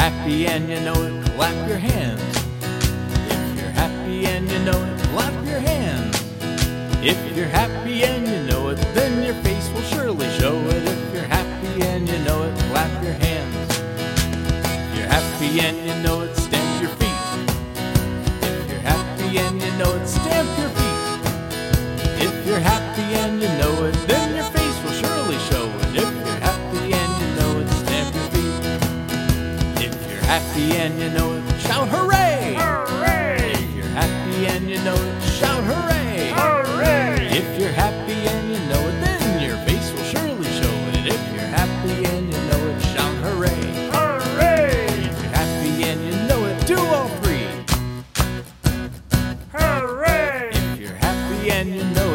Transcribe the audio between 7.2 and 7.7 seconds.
you're